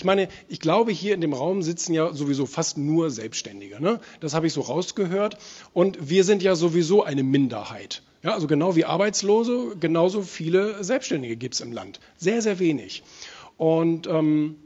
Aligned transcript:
Ich 0.00 0.04
meine, 0.06 0.28
ich 0.48 0.60
glaube, 0.60 0.92
hier 0.92 1.12
in 1.12 1.20
dem 1.20 1.34
Raum 1.34 1.60
sitzen 1.60 1.92
ja 1.92 2.14
sowieso 2.14 2.46
fast 2.46 2.78
nur 2.78 3.10
Selbstständige. 3.10 3.82
Ne? 3.82 4.00
Das 4.20 4.32
habe 4.32 4.46
ich 4.46 4.54
so 4.54 4.62
rausgehört. 4.62 5.36
Und 5.74 6.08
wir 6.08 6.24
sind 6.24 6.42
ja 6.42 6.54
sowieso 6.54 7.04
eine 7.04 7.22
Minderheit. 7.22 8.02
Ja, 8.22 8.32
also 8.32 8.46
genau 8.46 8.76
wie 8.76 8.86
Arbeitslose, 8.86 9.76
genauso 9.78 10.22
viele 10.22 10.82
Selbstständige 10.82 11.36
gibt 11.36 11.52
es 11.52 11.60
im 11.60 11.70
Land. 11.72 12.00
Sehr, 12.16 12.40
sehr 12.40 12.58
wenig. 12.58 13.02
Und 13.58 14.06
ähm, 14.06 14.56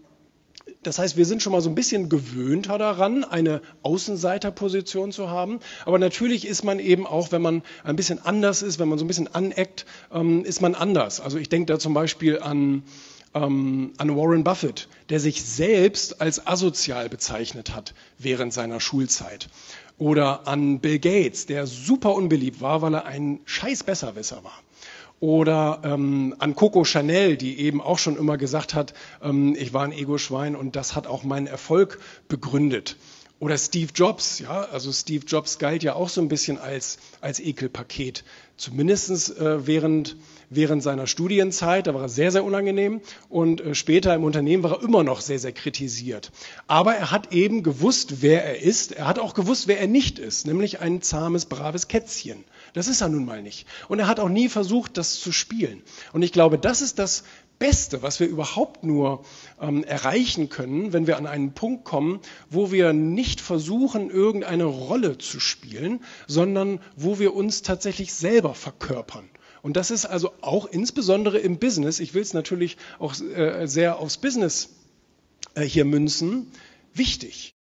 das 0.84 1.00
heißt, 1.00 1.16
wir 1.16 1.27
sind 1.27 1.43
schon 1.43 1.51
mal 1.51 1.61
so 1.61 1.69
ein 1.69 1.75
bisschen 1.75 2.09
gewöhnter 2.09 2.79
daran, 2.79 3.25
eine 3.25 3.61
Außenseiterposition 3.82 5.11
zu 5.11 5.30
haben. 5.30 5.59
Aber 5.85 5.98
natürlich 5.98 6.46
ist 6.46 6.62
man 6.62 6.79
eben 6.79 7.09
auch, 7.09 7.32
wenn 7.32 7.43
man 7.43 7.64
ein 7.82 7.96
bisschen 7.96 8.25
anders 8.25 8.62
ist, 8.62 8.79
wenn 8.79 8.89
man 8.89 9.01
so 9.01 9.05
ein 9.05 9.09
bisschen 9.09 9.35
aneckt, 9.35 9.85
ähm, 10.12 10.45
ist 10.45 10.62
man 10.62 10.77
anders. 10.77 11.21
Also 11.21 11.39
ich 11.39 11.48
denke 11.48 11.73
da 11.73 11.80
zum 11.80 11.93
Beispiel 11.93 12.39
an, 12.39 12.85
ähm, 13.35 13.93
an 13.98 14.16
Warren 14.16 14.45
Buffett, 14.45 14.89
der 15.09 15.21
sich 15.21 15.43
selbst 15.43 16.21
als 16.21 16.46
asozial 16.46 17.09
bezeichnet 17.09 17.75
hat 17.75 17.95
während 18.19 18.52
seiner 18.52 18.80
Schulzeit. 18.80 19.48
Oder 19.98 20.48
an 20.48 20.80
Bill 20.80 20.98
Gates, 20.98 21.47
der 21.47 21.66
super 21.66 22.15
unbeliebt 22.15 22.61
war, 22.61 22.83
weil 22.83 22.95
er 22.95 23.05
ein 23.05 23.41
scheiß 23.45 23.84
Besserwisser 23.84 24.42
war. 24.42 24.61
Oder 25.20 25.80
ähm, 25.84 26.34
an 26.39 26.55
Coco 26.55 26.84
Chanel, 26.84 27.37
die 27.37 27.59
eben 27.61 27.80
auch 27.80 27.98
schon 27.98 28.16
immer 28.16 28.37
gesagt 28.37 28.75
hat, 28.75 28.95
ähm, 29.23 29.56
ich 29.59 29.73
war 29.73 29.84
ein 29.84 29.92
Ego-Schwein 29.92 30.56
und 30.56 30.77
das 30.77 30.97
hat 30.97 31.06
auch 31.06 31.23
meinen 31.23 31.47
Erfolg 31.47 32.01
begründet. 32.28 32.97
Oder 33.45 33.59
Steve 33.59 33.91
Jobs, 33.95 34.39
ja, 34.39 34.62
also 34.73 34.91
Steve 34.91 35.27
Jobs 35.27 35.59
galt 35.59 35.83
ja 35.83 35.95
auch 35.97 36.09
so 36.09 36.23
ein 36.23 36.29
bisschen 36.29 36.57
als, 36.57 36.97
als 37.21 37.41
Ekelpaket. 37.41 38.25
Zumindest 38.57 39.37
äh, 39.39 39.67
während, 39.67 40.17
während 40.48 40.83
seiner 40.83 41.07
Studienzeit, 41.07 41.87
da 41.87 41.93
war 41.93 42.01
er 42.01 42.09
sehr, 42.09 42.33
sehr 42.33 42.43
unangenehm 42.43 43.03
und 43.29 43.61
äh, 43.61 43.75
später 43.75 44.15
im 44.15 44.25
Unternehmen 44.25 44.62
war 44.62 44.73
er 44.73 44.83
immer 44.83 45.05
noch 45.05 45.20
sehr, 45.20 45.39
sehr 45.39 45.53
kritisiert. 45.53 46.33
Aber 46.69 46.95
er 46.95 47.11
hat 47.11 47.34
eben 47.34 47.62
gewusst, 47.62 48.23
wer 48.23 48.43
er 48.47 48.62
ist. 48.62 48.93
Er 48.93 49.07
hat 49.07 49.19
auch 49.19 49.34
gewusst, 49.34 49.69
wer 49.69 49.79
er 49.79 49.89
nicht 49.89 50.19
ist, 50.19 50.47
nämlich 50.47 50.81
ein 50.81 51.03
zahmes, 51.03 51.45
braves 51.45 51.89
Kätzchen. 51.89 52.45
Das 52.73 52.89
ist 52.89 53.03
er 53.03 53.11
nun 53.11 53.27
mal 53.27 53.42
nicht. 53.42 53.67
Und 53.89 53.98
er 53.98 54.06
hat 54.06 54.20
auch 54.20 54.31
nie 54.31 54.48
versucht, 54.48 54.97
das 54.97 55.20
zu 55.20 55.33
spielen. 55.33 55.83
Und 56.14 56.23
ich 56.23 56.33
glaube, 56.33 56.58
das 56.58 56.81
ist 56.81 56.98
das 56.98 57.25
Beste, 57.65 58.03
was 58.03 58.20
wir 58.20 58.27
überhaupt 58.27 58.84
nur 58.84 59.25
ähm, 59.59 59.84
erreichen 59.84 60.51
können, 60.51 60.93
wenn 60.93 61.07
wir 61.07 61.17
an 61.17 61.27
einen 61.27 61.53
Punkt 61.53 61.84
kommen, 61.84 62.20
wo 62.51 62.70
wir 62.70 62.93
nicht 62.93 63.41
versuchen, 63.41 64.11
irgendeine 64.11 64.65
Rolle 64.65 65.17
zu 65.17 65.41
spielen, 65.41 66.01
sondern 66.27 66.79
wo 66.95 67.19
wir 67.19 67.35
uns 67.35 67.62
tatsächlich 67.62 68.12
selber 68.12 68.55
verkörpern. 68.55 69.25
Und 69.62 69.79
das 69.79 69.91
ist 69.91 70.05
also 70.05 70.33
auch 70.42 70.67
insbesondere 70.67 71.39
im 71.39 71.59
Business, 71.59 72.01
ich 72.01 72.12
will 72.12 72.20
es 72.20 72.35
natürlich 72.35 72.77
auch 72.98 73.19
äh, 73.19 73.67
sehr 73.67 73.98
aufs 73.98 74.19
Business 74.19 74.69
äh, 75.55 75.62
hier 75.62 75.87
münzen, 75.87 76.53
wichtig. 76.92 77.53